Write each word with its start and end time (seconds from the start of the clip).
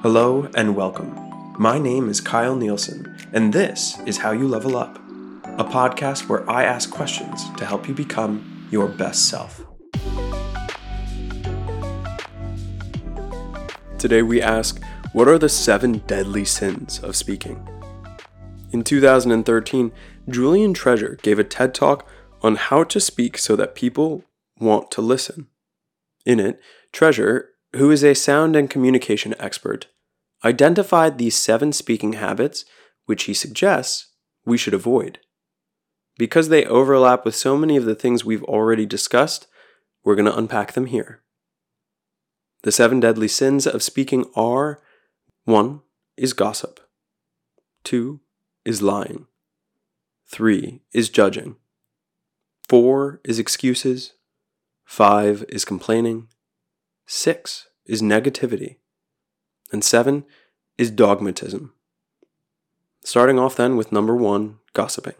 Hello 0.00 0.48
and 0.54 0.76
welcome. 0.76 1.12
My 1.58 1.76
name 1.76 2.08
is 2.08 2.20
Kyle 2.20 2.54
Nielsen, 2.54 3.16
and 3.32 3.52
this 3.52 3.98
is 4.06 4.18
How 4.18 4.30
You 4.30 4.46
Level 4.46 4.76
Up, 4.76 4.96
a 5.58 5.64
podcast 5.64 6.28
where 6.28 6.48
I 6.48 6.62
ask 6.62 6.88
questions 6.88 7.50
to 7.56 7.66
help 7.66 7.88
you 7.88 7.94
become 7.94 8.68
your 8.70 8.86
best 8.86 9.28
self. 9.28 9.64
Today 13.98 14.22
we 14.22 14.40
ask 14.40 14.80
What 15.12 15.26
are 15.26 15.38
the 15.38 15.48
seven 15.48 15.98
deadly 16.06 16.44
sins 16.44 17.00
of 17.00 17.16
speaking? 17.16 17.68
In 18.70 18.84
2013, 18.84 19.90
Julian 20.28 20.74
Treasure 20.74 21.18
gave 21.22 21.40
a 21.40 21.44
TED 21.44 21.74
talk 21.74 22.08
on 22.40 22.54
how 22.54 22.84
to 22.84 23.00
speak 23.00 23.36
so 23.36 23.56
that 23.56 23.74
people 23.74 24.24
want 24.60 24.92
to 24.92 25.00
listen. 25.02 25.48
In 26.24 26.38
it, 26.38 26.60
Treasure, 26.92 27.50
who 27.78 27.90
is 27.90 28.04
a 28.04 28.14
sound 28.14 28.54
and 28.56 28.70
communication 28.70 29.34
expert, 29.38 29.86
identified 30.44 31.18
these 31.18 31.36
seven 31.36 31.72
speaking 31.72 32.14
habits 32.14 32.64
which 33.06 33.24
he 33.24 33.34
suggests 33.34 34.12
we 34.44 34.58
should 34.58 34.74
avoid. 34.74 35.18
Because 36.18 36.48
they 36.48 36.64
overlap 36.64 37.24
with 37.24 37.34
so 37.34 37.56
many 37.56 37.76
of 37.76 37.84
the 37.84 37.94
things 37.94 38.24
we've 38.24 38.44
already 38.44 38.84
discussed, 38.84 39.46
we're 40.04 40.14
going 40.16 40.26
to 40.26 40.36
unpack 40.36 40.72
them 40.72 40.86
here. 40.86 41.22
The 42.62 42.72
seven 42.72 43.00
deadly 43.00 43.28
sins 43.28 43.66
of 43.66 43.82
speaking 43.82 44.26
are 44.34 44.82
1 45.44 45.80
is 46.16 46.32
gossip, 46.32 46.80
2 47.84 48.20
is 48.64 48.82
lying. 48.82 49.26
Three 50.26 50.82
is 50.92 51.08
judging. 51.08 51.56
Four 52.68 53.20
is 53.24 53.38
excuses. 53.38 54.12
Five 54.84 55.44
is 55.48 55.64
complaining. 55.64 56.28
Six 57.06 57.67
is 57.88 58.02
negativity. 58.02 58.76
And 59.72 59.82
seven 59.82 60.24
is 60.76 60.90
dogmatism. 60.90 61.72
Starting 63.02 63.38
off 63.38 63.56
then 63.56 63.76
with 63.76 63.90
number 63.90 64.14
one, 64.14 64.58
gossiping. 64.74 65.14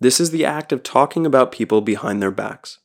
This 0.00 0.18
is 0.18 0.30
the 0.30 0.46
act 0.46 0.72
of 0.72 0.82
talking 0.82 1.26
about 1.26 1.52
people 1.52 1.82
behind 1.82 2.22
their 2.22 2.30
backs, 2.30 2.78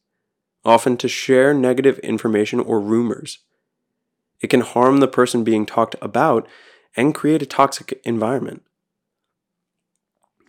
often 0.66 0.98
to 0.98 1.08
share 1.08 1.54
negative 1.54 1.98
information 2.00 2.60
or 2.60 2.80
rumors. 2.82 3.40
It 4.42 4.48
can 4.48 4.62
harm 4.62 4.98
the 4.98 5.08
person 5.08 5.46
being 5.46 5.66
talked 5.66 5.96
about 6.02 6.48
and 6.96 7.16
create 7.16 7.42
a 7.42 7.46
toxic 7.46 8.02
environment. 8.04 8.64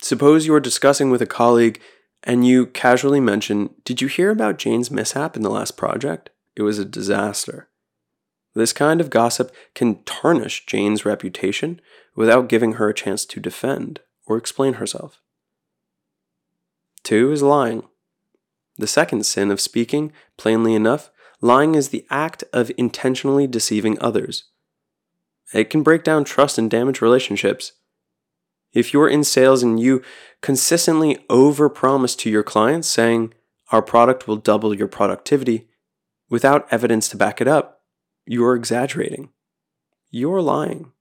Suppose 0.02 0.46
you 0.46 0.54
are 0.54 0.60
discussing 0.60 1.10
with 1.10 1.22
a 1.22 1.26
colleague 1.26 1.80
and 2.22 2.46
you 2.46 2.66
casually 2.66 3.20
mention, 3.20 3.70
Did 3.84 4.02
you 4.02 4.08
hear 4.08 4.30
about 4.30 4.58
Jane's 4.58 4.90
mishap 4.90 5.36
in 5.36 5.42
the 5.42 5.50
last 5.50 5.76
project? 5.76 6.30
It 6.56 6.62
was 6.62 6.78
a 6.78 6.84
disaster. 6.84 7.68
This 8.56 8.72
kind 8.72 9.02
of 9.02 9.10
gossip 9.10 9.54
can 9.74 10.02
tarnish 10.04 10.64
Jane's 10.64 11.04
reputation 11.04 11.78
without 12.16 12.48
giving 12.48 12.72
her 12.74 12.88
a 12.88 12.94
chance 12.94 13.26
to 13.26 13.38
defend 13.38 14.00
or 14.24 14.38
explain 14.38 14.74
herself. 14.74 15.20
Two 17.02 17.30
is 17.32 17.42
lying. 17.42 17.82
The 18.78 18.86
second 18.86 19.26
sin 19.26 19.50
of 19.50 19.60
speaking, 19.60 20.10
plainly 20.38 20.74
enough, 20.74 21.10
lying 21.42 21.74
is 21.74 21.90
the 21.90 22.06
act 22.08 22.44
of 22.54 22.72
intentionally 22.78 23.46
deceiving 23.46 23.98
others. 24.00 24.44
It 25.52 25.68
can 25.68 25.82
break 25.82 26.02
down 26.02 26.24
trust 26.24 26.56
and 26.56 26.70
damage 26.70 27.02
relationships. 27.02 27.72
If 28.72 28.94
you're 28.94 29.08
in 29.08 29.22
sales 29.22 29.62
and 29.62 29.78
you 29.78 30.02
consistently 30.40 31.16
overpromise 31.28 32.16
to 32.20 32.30
your 32.30 32.42
clients 32.42 32.88
saying, 32.88 33.34
our 33.70 33.82
product 33.82 34.26
will 34.26 34.36
double 34.36 34.74
your 34.74 34.88
productivity, 34.88 35.68
without 36.30 36.66
evidence 36.70 37.10
to 37.10 37.18
back 37.18 37.42
it 37.42 37.48
up, 37.48 37.75
you're 38.26 38.56
exaggerating. 38.56 39.30
You're 40.10 40.42
lying. 40.42 40.92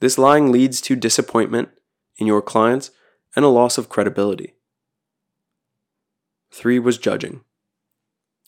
This 0.00 0.18
lying 0.18 0.50
leads 0.50 0.80
to 0.82 0.96
disappointment 0.96 1.68
in 2.16 2.26
your 2.26 2.42
clients 2.42 2.90
and 3.36 3.44
a 3.44 3.48
loss 3.48 3.78
of 3.78 3.88
credibility. 3.88 4.54
Three 6.50 6.78
was 6.78 6.98
judging. 6.98 7.42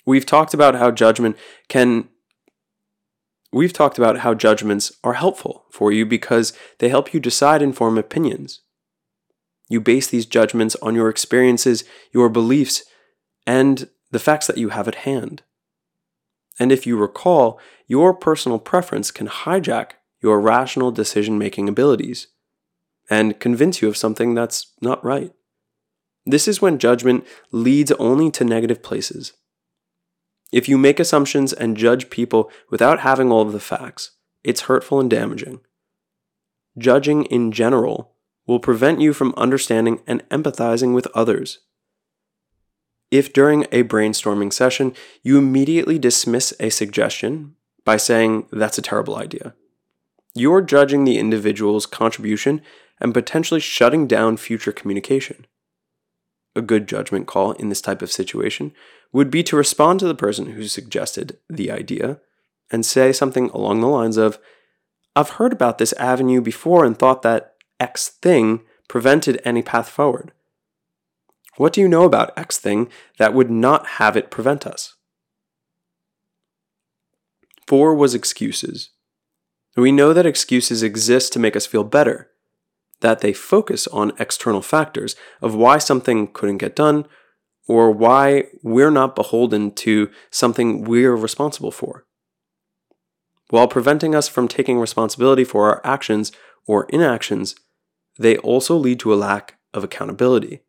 We've 0.07 0.27
talked 0.27 0.53
about 0.53 0.75
how 0.75 0.91
judgment 0.91 1.37
can 1.69 2.09
We've 3.53 3.73
talked 3.73 3.99
about 3.99 4.19
how 4.19 4.35
judgments 4.35 4.91
are 5.05 5.13
helpful 5.13 5.65
for 5.71 5.93
you 5.93 6.05
because 6.05 6.53
they 6.81 6.89
help 6.89 7.15
you 7.15 7.21
decide 7.21 7.63
and 7.63 7.75
form 7.75 7.97
opinions. 7.97 8.63
You 9.69 9.81
base 9.81 10.09
these 10.09 10.27
judgments 10.27 10.75
on 10.83 10.97
your 10.97 11.09
experiences, 11.09 11.85
your 12.13 12.29
beliefs, 12.29 12.83
and 13.47 13.89
the 14.11 14.19
facts 14.19 14.49
that 14.49 14.59
you 14.59 14.71
have 14.71 14.89
at 14.89 14.97
hand. 14.97 15.45
And 16.59 16.71
if 16.71 16.87
you 16.87 16.97
recall, 16.97 17.59
your 17.87 18.15
personal 18.15 18.59
preference 18.59 19.11
can 19.11 19.29
hijack 19.29 19.93
your 20.23 20.41
rational 20.41 20.91
decision 20.91 21.39
making 21.39 21.69
abilities 21.69 22.29
and 23.11 23.39
convince 23.39 23.83
you 23.83 23.89
of 23.89 23.97
something 23.97 24.35
that's 24.35 24.73
not 24.81 25.05
right. 25.05 25.33
This 26.25 26.49
is 26.49 26.63
when 26.63 26.79
judgment 26.79 27.27
leads 27.53 27.93
only 27.93 28.31
to 28.31 28.45
negative 28.45 28.83
places. 28.83 29.35
If 30.53 30.69
you 30.69 30.79
make 30.79 31.01
assumptions 31.01 31.53
and 31.53 31.77
judge 31.77 32.09
people 32.09 32.51
without 32.71 33.01
having 33.01 33.31
all 33.31 33.43
of 33.43 33.53
the 33.53 33.61
facts, 33.61 34.13
it's 34.43 34.63
hurtful 34.63 35.01
and 35.01 35.11
damaging. 35.11 35.61
Judging 36.79 37.25
in 37.25 37.53
general 37.53 38.13
will 38.47 38.61
prevent 38.61 39.01
you 39.01 39.13
from 39.13 39.35
understanding 39.37 40.01
and 40.07 40.27
empathizing 40.29 40.95
with 40.95 41.07
others. 41.09 41.61
If 43.15 43.33
during 43.33 43.63
a 43.71 43.85
brainstorming 43.85 44.53
session 44.53 44.93
you 45.23 45.39
immediately 45.39 46.01
dismiss 46.01 46.53
a 46.59 46.69
suggestion 46.69 47.55
by 47.85 47.97
saying, 47.97 48.49
that's 48.51 48.77
a 48.77 48.83
terrible 48.83 49.15
idea, 49.15 49.55
you're 50.35 50.61
judging 50.61 51.05
the 51.05 51.19
individual's 51.19 51.87
contribution 51.87 52.61
and 53.01 53.15
potentially 53.15 53.61
shutting 53.61 54.09
down 54.09 54.37
future 54.37 54.73
communication 54.73 55.47
a 56.57 56.61
good 56.63 56.89
judgment 56.89 57.29
call 57.29 57.53
in 57.53 57.69
this 57.69 57.81
type 57.81 58.03
of 58.03 58.11
situation 58.11 58.73
would 59.13 59.31
be 59.31 59.45
to 59.45 59.57
respond 59.57 60.01
to 60.01 60.09
the 60.09 60.15
person 60.15 60.47
who 60.47 60.67
suggested 60.67 61.39
the 61.49 61.71
idea 61.71 62.21
and 62.73 62.85
say 62.85 63.13
something 63.13 63.49
along 63.51 63.81
the 63.81 63.87
lines 63.87 64.17
of, 64.17 64.41
I've 65.15 65.31
heard 65.31 65.53
about 65.53 65.79
this 65.79 65.93
avenue 65.95 66.41
before 66.41 66.85
and 66.85 66.99
thought 66.99 67.23
that 67.23 67.55
X 67.79 68.09
thing 68.09 68.63
prevented 68.89 69.41
any 69.45 69.63
path 69.63 69.89
forward. 69.89 70.33
What 71.57 71.73
do 71.73 71.81
you 71.81 71.89
know 71.89 72.05
about 72.05 72.37
X 72.37 72.59
thing 72.59 72.89
that 73.19 73.35
would 73.35 73.51
not 73.51 73.87
have 73.87 74.17
it 74.17 74.31
prevent 74.31 74.67
us? 74.67 74.95
Four 77.67 77.95
was 77.95 78.15
excuses. 78.15 78.91
We 79.77 79.93
know 79.93 80.13
that 80.13 80.27
excuses 80.27 80.83
exist 80.83 81.33
to 81.33 81.39
make 81.39 81.57
us 81.57 81.67
feel 81.67 81.85
better, 81.85 82.31
that 83.01 83.21
they 83.21 83.33
focus 83.33 83.87
on 83.89 84.13
external 84.19 84.63
factors 84.63 85.17
of 85.41 85.55
why 85.55 85.79
something 85.79 86.29
couldn't 86.29 86.59
get 86.59 86.77
done 86.77 87.07
or 87.67 87.91
why 87.91 88.45
we're 88.63 88.91
not 88.91 89.17
beholden 89.17 89.73
to 89.73 90.11
something 90.31 90.85
we're 90.85 91.17
responsible 91.17 91.71
for. 91.71 92.05
While 93.51 93.69
preventing 93.69 94.15
us 94.15 94.29
from 94.29 94.49
taking 94.49 94.79
responsibility 94.79 95.45
for 95.45 95.69
our 95.69 95.81
actions 95.85 96.33
or 96.67 96.85
inactions, 96.91 97.55
they 98.19 98.37
also 98.39 98.77
lead 98.77 99.01
to 99.01 99.13
a 99.13 99.17
lack 99.17 99.59
of 99.73 99.83
accountability. 99.83 100.61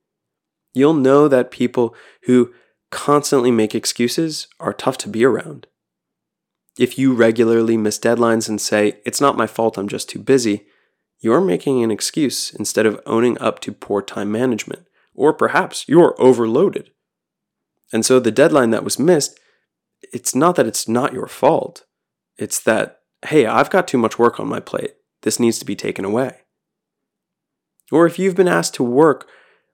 You'll 0.76 0.94
know 0.94 1.28
that 1.30 1.52
people 1.52 1.96
who 2.24 2.54
constantly 2.92 3.50
make 3.50 3.74
excuses 3.74 4.48
are 4.60 4.74
tough 4.74 4.98
to 5.00 5.10
be 5.10 5.24
around. 5.24 5.68
If 6.78 7.00
you 7.00 7.14
regularly 7.14 7.78
miss 7.78 7.98
deadlines 7.98 8.50
and 8.50 8.60
say, 8.60 9.00
It's 9.06 9.22
not 9.22 9.38
my 9.38 9.48
fault, 9.48 9.78
I'm 9.78 9.88
just 9.88 10.10
too 10.10 10.20
busy, 10.20 10.68
you're 11.22 11.42
making 11.42 11.82
an 11.82 11.92
excuse 11.92 12.54
instead 12.54 12.86
of 12.86 13.02
owning 13.06 13.40
up 13.40 13.60
to 13.62 13.72
poor 13.72 14.02
time 14.02 14.32
management, 14.32 14.86
or 15.14 15.34
perhaps 15.34 15.86
you're 15.88 16.14
overloaded. 16.20 16.92
And 17.94 18.06
so 18.06 18.20
the 18.20 18.30
deadline 18.30 18.72
that 18.72 18.84
was 18.84 19.00
missed, 19.00 19.40
it's 20.12 20.36
not 20.36 20.58
that 20.58 20.68
it's 20.68 20.90
not 20.90 21.14
your 21.14 21.28
fault. 21.28 21.86
It's 22.38 22.60
that, 22.60 23.00
hey, 23.28 23.46
I've 23.46 23.70
got 23.70 23.88
too 23.88 23.98
much 23.98 24.20
work 24.20 24.42
on 24.42 24.50
my 24.50 24.60
plate. 24.60 24.96
This 25.22 25.40
needs 25.40 25.58
to 25.60 25.66
be 25.66 25.76
taken 25.76 26.04
away. 26.04 26.40
Or 27.94 28.06
if 28.06 28.20
you've 28.20 28.36
been 28.36 28.50
asked 28.50 28.74
to 28.76 28.84
work 28.84 29.30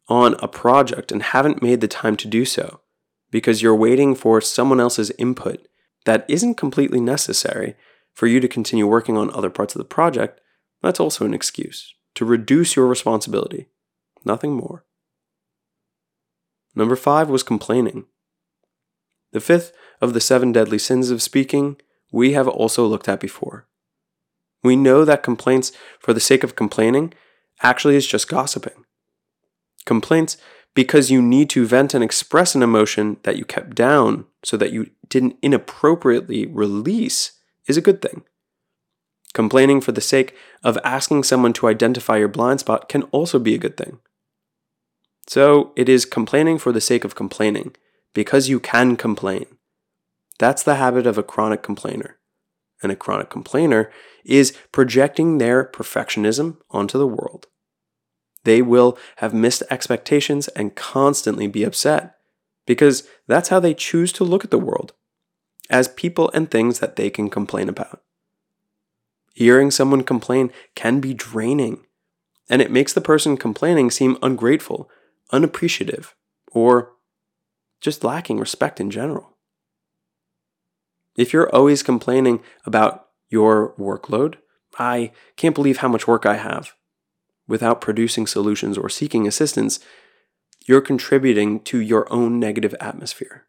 on 0.07 0.35
a 0.39 0.47
project 0.47 1.11
and 1.11 1.23
haven't 1.23 1.61
made 1.61 1.81
the 1.81 1.87
time 1.87 2.17
to 2.17 2.27
do 2.27 2.45
so 2.45 2.81
because 3.29 3.61
you're 3.61 3.75
waiting 3.75 4.13
for 4.13 4.41
someone 4.41 4.79
else's 4.79 5.11
input 5.17 5.67
that 6.05 6.25
isn't 6.27 6.55
completely 6.55 6.99
necessary 6.99 7.75
for 8.13 8.27
you 8.27 8.39
to 8.39 8.47
continue 8.47 8.87
working 8.87 9.17
on 9.17 9.31
other 9.31 9.49
parts 9.49 9.73
of 9.73 9.79
the 9.79 9.85
project, 9.85 10.41
that's 10.81 10.99
also 10.99 11.25
an 11.25 11.33
excuse 11.33 11.93
to 12.15 12.25
reduce 12.25 12.75
your 12.75 12.87
responsibility, 12.87 13.69
nothing 14.25 14.53
more. 14.53 14.85
Number 16.75 16.95
five 16.95 17.29
was 17.29 17.43
complaining. 17.43 18.05
The 19.31 19.39
fifth 19.39 19.71
of 20.01 20.13
the 20.13 20.21
seven 20.21 20.51
deadly 20.51 20.77
sins 20.77 21.09
of 21.09 21.21
speaking 21.21 21.77
we 22.11 22.33
have 22.33 22.47
also 22.47 22.85
looked 22.85 23.07
at 23.07 23.19
before. 23.19 23.67
We 24.63 24.75
know 24.75 25.05
that 25.05 25.23
complaints 25.23 25.71
for 25.99 26.13
the 26.13 26.19
sake 26.19 26.43
of 26.43 26.55
complaining 26.55 27.13
actually 27.61 27.95
is 27.95 28.07
just 28.07 28.27
gossiping. 28.27 28.85
Complaints 29.85 30.37
because 30.73 31.11
you 31.11 31.21
need 31.21 31.49
to 31.49 31.65
vent 31.65 31.93
and 31.93 32.03
express 32.03 32.55
an 32.55 32.63
emotion 32.63 33.17
that 33.23 33.35
you 33.37 33.45
kept 33.45 33.75
down 33.75 34.25
so 34.43 34.55
that 34.57 34.71
you 34.71 34.89
didn't 35.09 35.37
inappropriately 35.41 36.45
release 36.45 37.33
is 37.67 37.77
a 37.77 37.81
good 37.81 38.01
thing. 38.01 38.23
Complaining 39.33 39.81
for 39.81 39.91
the 39.91 40.01
sake 40.01 40.35
of 40.63 40.77
asking 40.83 41.23
someone 41.23 41.53
to 41.53 41.67
identify 41.67 42.17
your 42.17 42.27
blind 42.27 42.59
spot 42.59 42.89
can 42.89 43.03
also 43.03 43.39
be 43.39 43.55
a 43.55 43.59
good 43.59 43.77
thing. 43.77 43.99
So 45.27 45.71
it 45.75 45.87
is 45.87 46.05
complaining 46.05 46.57
for 46.57 46.71
the 46.71 46.81
sake 46.81 47.05
of 47.05 47.15
complaining, 47.15 47.75
because 48.13 48.49
you 48.49 48.59
can 48.59 48.97
complain. 48.97 49.45
That's 50.39 50.63
the 50.63 50.75
habit 50.75 51.07
of 51.07 51.17
a 51.17 51.23
chronic 51.23 51.63
complainer. 51.63 52.17
And 52.83 52.91
a 52.91 52.95
chronic 52.95 53.29
complainer 53.29 53.91
is 54.25 54.57
projecting 54.71 55.37
their 55.37 55.63
perfectionism 55.63 56.57
onto 56.71 56.97
the 56.97 57.07
world. 57.07 57.47
They 58.43 58.61
will 58.61 58.97
have 59.17 59.33
missed 59.33 59.63
expectations 59.69 60.47
and 60.49 60.75
constantly 60.75 61.47
be 61.47 61.63
upset 61.63 62.15
because 62.65 63.07
that's 63.27 63.49
how 63.49 63.59
they 63.59 63.73
choose 63.73 64.11
to 64.13 64.23
look 64.23 64.43
at 64.43 64.51
the 64.51 64.57
world 64.57 64.93
as 65.69 65.87
people 65.87 66.29
and 66.33 66.49
things 66.49 66.79
that 66.79 66.95
they 66.95 67.09
can 67.09 67.29
complain 67.29 67.69
about. 67.69 68.01
Hearing 69.33 69.71
someone 69.71 70.03
complain 70.03 70.51
can 70.75 70.99
be 70.99 71.13
draining, 71.13 71.85
and 72.49 72.61
it 72.61 72.71
makes 72.71 72.93
the 72.93 73.01
person 73.01 73.37
complaining 73.37 73.89
seem 73.89 74.17
ungrateful, 74.21 74.89
unappreciative, 75.31 76.15
or 76.51 76.91
just 77.79 78.03
lacking 78.03 78.39
respect 78.39 78.79
in 78.79 78.91
general. 78.91 79.37
If 81.15 81.33
you're 81.33 81.53
always 81.53 81.83
complaining 81.83 82.41
about 82.65 83.07
your 83.29 83.73
workload, 83.77 84.35
I 84.77 85.11
can't 85.37 85.55
believe 85.55 85.77
how 85.77 85.87
much 85.87 86.07
work 86.07 86.25
I 86.25 86.35
have, 86.35 86.73
without 87.51 87.81
producing 87.81 88.25
solutions 88.25 88.77
or 88.77 88.87
seeking 88.87 89.27
assistance, 89.27 89.81
you're 90.65 90.79
contributing 90.79 91.59
to 91.59 91.79
your 91.81 92.11
own 92.11 92.39
negative 92.39 92.73
atmosphere. 92.79 93.45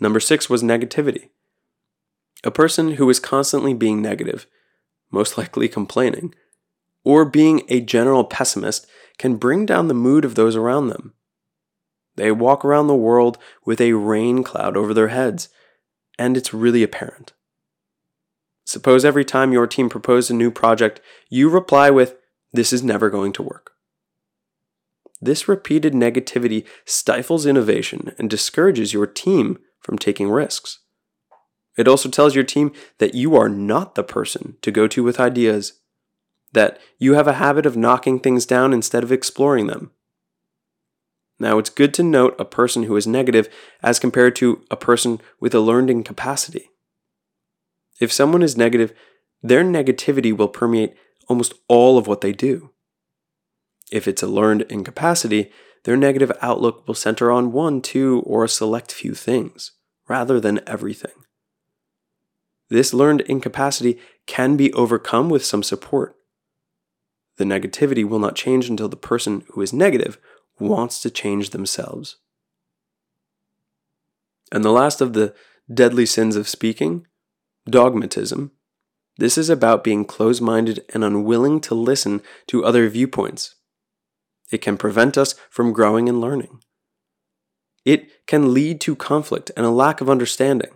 Number 0.00 0.18
six 0.18 0.48
was 0.48 0.62
negativity. 0.62 1.28
A 2.42 2.50
person 2.50 2.92
who 2.92 3.10
is 3.10 3.20
constantly 3.20 3.74
being 3.74 4.00
negative, 4.00 4.46
most 5.10 5.36
likely 5.36 5.68
complaining, 5.68 6.34
or 7.04 7.26
being 7.26 7.62
a 7.68 7.80
general 7.80 8.24
pessimist 8.24 8.86
can 9.18 9.36
bring 9.36 9.66
down 9.66 9.88
the 9.88 9.94
mood 9.94 10.24
of 10.24 10.36
those 10.36 10.56
around 10.56 10.88
them. 10.88 11.12
They 12.16 12.32
walk 12.32 12.64
around 12.64 12.86
the 12.86 12.94
world 12.94 13.36
with 13.66 13.80
a 13.80 13.92
rain 13.92 14.42
cloud 14.42 14.74
over 14.74 14.94
their 14.94 15.08
heads, 15.08 15.50
and 16.18 16.34
it's 16.34 16.54
really 16.54 16.82
apparent. 16.82 17.34
Suppose 18.68 19.02
every 19.02 19.24
time 19.24 19.50
your 19.50 19.66
team 19.66 19.88
proposed 19.88 20.30
a 20.30 20.34
new 20.34 20.50
project, 20.50 21.00
you 21.30 21.48
reply 21.48 21.88
with, 21.88 22.16
This 22.52 22.70
is 22.70 22.82
never 22.82 23.08
going 23.08 23.32
to 23.32 23.42
work. 23.42 23.70
This 25.22 25.48
repeated 25.48 25.94
negativity 25.94 26.66
stifles 26.84 27.46
innovation 27.46 28.14
and 28.18 28.28
discourages 28.28 28.92
your 28.92 29.06
team 29.06 29.58
from 29.80 29.96
taking 29.96 30.28
risks. 30.28 30.80
It 31.78 31.88
also 31.88 32.10
tells 32.10 32.34
your 32.34 32.44
team 32.44 32.74
that 32.98 33.14
you 33.14 33.36
are 33.36 33.48
not 33.48 33.94
the 33.94 34.04
person 34.04 34.58
to 34.60 34.70
go 34.70 34.86
to 34.86 35.02
with 35.02 35.18
ideas, 35.18 35.80
that 36.52 36.78
you 36.98 37.14
have 37.14 37.26
a 37.26 37.40
habit 37.44 37.64
of 37.64 37.74
knocking 37.74 38.20
things 38.20 38.44
down 38.44 38.74
instead 38.74 39.02
of 39.02 39.10
exploring 39.10 39.66
them, 39.66 39.92
now, 41.40 41.58
it's 41.58 41.70
good 41.70 41.94
to 41.94 42.02
note 42.02 42.34
a 42.38 42.44
person 42.44 42.84
who 42.84 42.96
is 42.96 43.06
negative 43.06 43.48
as 43.80 44.00
compared 44.00 44.34
to 44.36 44.64
a 44.70 44.76
person 44.76 45.20
with 45.38 45.54
a 45.54 45.60
learned 45.60 45.88
incapacity. 45.88 46.70
If 48.00 48.12
someone 48.12 48.42
is 48.42 48.56
negative, 48.56 48.92
their 49.42 49.64
negativity 49.64 50.36
will 50.36 50.48
permeate 50.48 50.94
almost 51.28 51.54
all 51.68 51.98
of 51.98 52.06
what 52.06 52.20
they 52.20 52.32
do. 52.32 52.70
If 53.90 54.06
it's 54.06 54.22
a 54.22 54.26
learned 54.26 54.62
incapacity, 54.62 55.50
their 55.84 55.96
negative 55.96 56.32
outlook 56.42 56.86
will 56.86 56.94
center 56.94 57.30
on 57.30 57.52
one, 57.52 57.80
two, 57.80 58.22
or 58.26 58.44
a 58.44 58.48
select 58.48 58.92
few 58.92 59.14
things, 59.14 59.72
rather 60.08 60.40
than 60.40 60.60
everything. 60.66 61.12
This 62.68 62.92
learned 62.92 63.22
incapacity 63.22 63.98
can 64.26 64.56
be 64.56 64.72
overcome 64.74 65.30
with 65.30 65.44
some 65.44 65.62
support. 65.62 66.16
The 67.36 67.44
negativity 67.44 68.06
will 68.06 68.18
not 68.18 68.34
change 68.34 68.68
until 68.68 68.88
the 68.88 68.96
person 68.96 69.44
who 69.52 69.62
is 69.62 69.72
negative 69.72 70.18
wants 70.58 71.00
to 71.02 71.10
change 71.10 71.50
themselves. 71.50 72.16
And 74.50 74.64
the 74.64 74.72
last 74.72 75.00
of 75.00 75.12
the 75.12 75.34
deadly 75.72 76.04
sins 76.04 76.36
of 76.36 76.48
speaking, 76.48 77.06
dogmatism. 77.70 78.52
This 79.16 79.36
is 79.36 79.50
about 79.50 79.84
being 79.84 80.04
close 80.04 80.40
minded 80.40 80.84
and 80.94 81.04
unwilling 81.04 81.60
to 81.62 81.74
listen 81.74 82.22
to 82.46 82.64
other 82.64 82.88
viewpoints. 82.88 83.56
It 84.50 84.58
can 84.58 84.76
prevent 84.76 85.18
us 85.18 85.34
from 85.50 85.72
growing 85.72 86.08
and 86.08 86.20
learning. 86.20 86.60
It 87.84 88.26
can 88.26 88.54
lead 88.54 88.80
to 88.82 88.94
conflict 88.96 89.50
and 89.56 89.66
a 89.66 89.70
lack 89.70 90.00
of 90.00 90.10
understanding. 90.10 90.70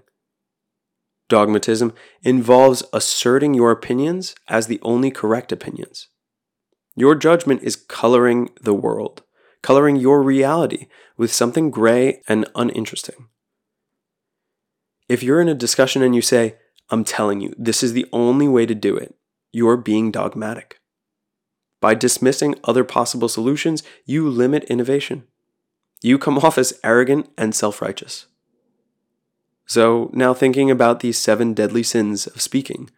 Dogmatism 1.29 1.95
involves 2.23 2.83
asserting 2.93 3.55
your 3.55 3.71
opinions 3.71 4.35
as 4.49 4.67
the 4.67 4.81
only 4.83 5.11
correct 5.11 5.53
opinions. 5.53 6.09
Your 6.95 7.15
judgment 7.15 7.63
is 7.63 7.77
coloring 7.77 8.51
the 8.61 8.75
world 8.75 9.23
coloring 9.63 9.97
your 9.97 10.23
reality 10.23 10.89
with 11.17 11.33
something 11.33 11.71
gray 11.71 12.21
and 12.29 12.47
uninteresting. 12.55 13.29
If 15.09 15.23
you're 15.23 15.41
in 15.41 15.49
a 15.49 15.55
discussion 15.55 16.03
and 16.03 16.15
you 16.15 16.23
say, 16.23 16.57
I'm 16.93 17.05
telling 17.05 17.41
you, 17.41 17.55
this 17.57 17.83
is 17.83 17.95
the 17.95 18.07
only 18.13 18.47
way 18.47 18.67
to 18.67 18.75
do 18.75 18.97
it, 18.97 19.15
you're 19.51 19.79
being 19.79 20.11
dogmatic. 20.11 20.79
By 21.81 21.95
dismissing 21.95 22.55
other 22.65 22.85
possible 22.85 23.31
solutions, 23.31 23.83
you 24.05 24.29
limit 24.29 24.65
innovation. 24.65 25.25
You 26.03 26.19
come 26.19 26.39
off 26.45 26.59
as 26.59 26.79
arrogant 26.85 27.31
and 27.39 27.55
self 27.55 27.81
righteous. 27.81 28.27
So, 29.65 30.11
now 30.13 30.35
thinking 30.35 30.71
about 30.71 31.01
these 31.01 31.17
seven 31.17 31.55
deadly 31.55 31.83
sins 31.83 32.27
of 32.27 32.43
speaking 32.43 32.91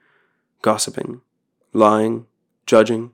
gossiping, 0.61 1.21
lying, 1.73 2.27
judging, 2.67 3.13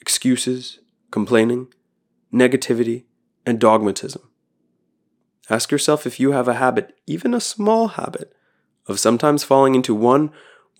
excuses, 0.00 0.80
complaining, 1.10 1.68
negativity, 2.32 3.04
and 3.46 3.58
dogmatism. 3.58 4.20
Ask 5.48 5.70
yourself 5.70 6.06
if 6.06 6.20
you 6.20 6.32
have 6.32 6.48
a 6.48 6.54
habit, 6.54 6.94
even 7.06 7.32
a 7.32 7.40
small 7.40 7.88
habit, 7.88 8.34
of 8.86 9.00
sometimes 9.00 9.44
falling 9.44 9.74
into 9.74 9.94
one 9.94 10.30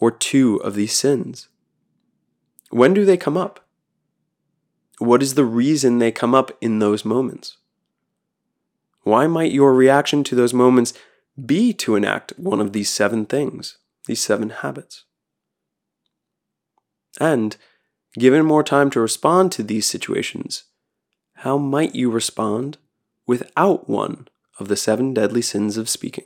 or 0.00 0.10
two 0.10 0.56
of 0.56 0.74
these 0.74 0.92
sins. 0.94 1.48
When 2.70 2.94
do 2.94 3.04
they 3.04 3.16
come 3.16 3.36
up? 3.36 3.60
What 4.98 5.22
is 5.22 5.34
the 5.34 5.44
reason 5.44 5.98
they 5.98 6.12
come 6.12 6.34
up 6.34 6.50
in 6.60 6.78
those 6.78 7.04
moments? 7.04 7.56
Why 9.02 9.26
might 9.26 9.52
your 9.52 9.74
reaction 9.74 10.24
to 10.24 10.34
those 10.34 10.54
moments 10.54 10.94
be 11.44 11.72
to 11.74 11.96
enact 11.96 12.32
one 12.36 12.60
of 12.60 12.72
these 12.72 12.90
seven 12.90 13.26
things, 13.26 13.76
these 14.06 14.20
seven 14.20 14.50
habits? 14.50 15.04
And, 17.20 17.56
given 18.14 18.44
more 18.44 18.62
time 18.62 18.90
to 18.90 19.00
respond 19.00 19.52
to 19.52 19.62
these 19.62 19.86
situations, 19.86 20.64
how 21.38 21.58
might 21.58 21.94
you 21.94 22.10
respond 22.10 22.78
without 23.26 23.88
one 23.88 24.28
of 24.58 24.68
the 24.68 24.76
seven 24.76 25.12
deadly 25.12 25.42
sins 25.42 25.76
of 25.76 25.88
speaking? 25.88 26.24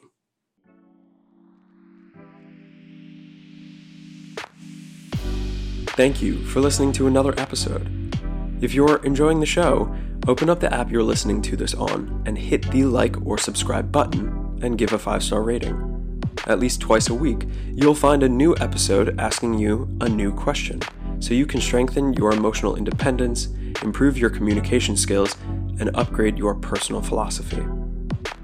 Thank 5.98 6.22
you 6.22 6.38
for 6.44 6.60
listening 6.60 6.92
to 6.92 7.08
another 7.08 7.34
episode. 7.38 8.14
If 8.60 8.72
you're 8.72 9.04
enjoying 9.04 9.40
the 9.40 9.46
show, 9.46 9.92
open 10.28 10.48
up 10.48 10.60
the 10.60 10.72
app 10.72 10.92
you're 10.92 11.02
listening 11.02 11.42
to 11.42 11.56
this 11.56 11.74
on 11.74 12.22
and 12.24 12.38
hit 12.38 12.70
the 12.70 12.84
like 12.84 13.20
or 13.26 13.36
subscribe 13.36 13.90
button 13.90 14.60
and 14.62 14.78
give 14.78 14.92
a 14.92 14.98
five 14.98 15.24
star 15.24 15.42
rating. 15.42 16.22
At 16.46 16.60
least 16.60 16.80
twice 16.80 17.08
a 17.08 17.14
week, 17.14 17.48
you'll 17.74 17.96
find 17.96 18.22
a 18.22 18.28
new 18.28 18.54
episode 18.60 19.18
asking 19.18 19.54
you 19.54 19.88
a 20.00 20.08
new 20.08 20.32
question 20.32 20.80
so 21.18 21.34
you 21.34 21.46
can 21.46 21.60
strengthen 21.60 22.12
your 22.12 22.30
emotional 22.30 22.76
independence 22.76 23.48
improve 23.82 24.16
your 24.16 24.30
communication 24.30 24.96
skills, 24.96 25.36
and 25.80 25.90
upgrade 25.94 26.38
your 26.38 26.54
personal 26.54 27.02
philosophy. 27.02 27.64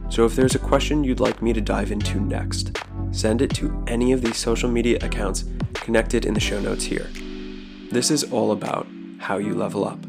So, 0.08 0.24
if 0.24 0.36
there's 0.36 0.54
a 0.54 0.60
question 0.60 1.04
you'd 1.04 1.20
like 1.20 1.42
me 1.42 1.52
to 1.52 1.60
dive 1.60 1.90
into 1.90 2.20
next, 2.20 2.78
send 3.10 3.42
it 3.42 3.50
to 3.54 3.84
any 3.86 4.12
of 4.12 4.22
these 4.22 4.36
social 4.36 4.68
media 4.68 4.98
accounts 5.02 5.44
connected 5.74 6.24
in 6.24 6.34
the 6.34 6.40
show 6.40 6.60
notes 6.60 6.84
here. 6.84 7.08
This 7.94 8.10
is 8.10 8.24
all 8.32 8.50
about 8.50 8.88
how 9.20 9.38
you 9.38 9.54
level 9.54 9.84
up. 9.84 10.00